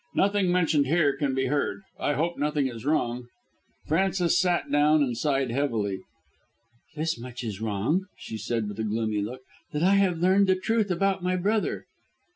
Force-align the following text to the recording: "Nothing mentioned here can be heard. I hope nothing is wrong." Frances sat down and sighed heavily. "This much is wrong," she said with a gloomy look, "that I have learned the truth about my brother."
"Nothing 0.15 0.51
mentioned 0.51 0.87
here 0.87 1.15
can 1.15 1.35
be 1.35 1.45
heard. 1.45 1.83
I 1.99 2.13
hope 2.13 2.35
nothing 2.35 2.65
is 2.67 2.87
wrong." 2.87 3.27
Frances 3.85 4.41
sat 4.41 4.71
down 4.71 5.03
and 5.03 5.15
sighed 5.15 5.51
heavily. 5.51 5.99
"This 6.95 7.19
much 7.19 7.43
is 7.43 7.61
wrong," 7.61 8.05
she 8.17 8.35
said 8.39 8.67
with 8.67 8.79
a 8.79 8.83
gloomy 8.83 9.21
look, 9.21 9.41
"that 9.73 9.83
I 9.83 9.93
have 9.97 10.17
learned 10.17 10.47
the 10.47 10.55
truth 10.55 10.89
about 10.89 11.21
my 11.21 11.35
brother." 11.35 11.85